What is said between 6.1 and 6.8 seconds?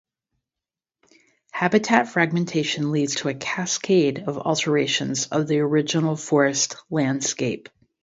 forest